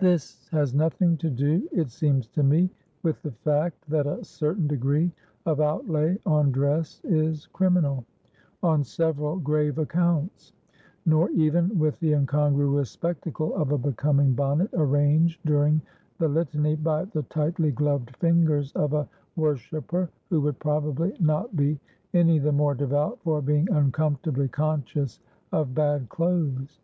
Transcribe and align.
This 0.00 0.48
has 0.50 0.74
nothing 0.74 1.16
to 1.18 1.30
do, 1.30 1.68
it 1.70 1.90
seems 1.92 2.26
to 2.30 2.42
me, 2.42 2.70
with 3.04 3.22
the 3.22 3.30
fact 3.30 3.88
that 3.88 4.04
a 4.04 4.24
certain 4.24 4.66
degree 4.66 5.12
of 5.46 5.60
outlay 5.60 6.18
on 6.26 6.50
dress 6.50 7.00
is 7.04 7.46
criminal, 7.52 8.04
on 8.64 8.82
several 8.82 9.36
grave 9.38 9.78
accounts; 9.78 10.54
nor 11.06 11.30
even 11.30 11.78
with 11.78 12.00
the 12.00 12.14
incongruous 12.14 12.90
spectacle 12.90 13.54
of 13.54 13.70
a 13.70 13.78
becoming 13.78 14.34
bonnet 14.34 14.70
arranged 14.72 15.38
during 15.46 15.80
the 16.18 16.26
Litany 16.26 16.74
by 16.74 17.04
the 17.04 17.22
tightly 17.22 17.70
gloved 17.70 18.16
fingers 18.16 18.72
of 18.72 18.92
a 18.92 19.08
worshipper, 19.36 20.10
who 20.30 20.40
would 20.40 20.58
probably 20.58 21.14
not 21.20 21.54
be 21.54 21.78
any 22.12 22.40
the 22.40 22.50
more 22.50 22.74
devout 22.74 23.20
for 23.22 23.40
being 23.40 23.70
uncomfortably 23.70 24.48
conscious 24.48 25.20
of 25.52 25.76
bad 25.76 26.08
clothes. 26.08 26.80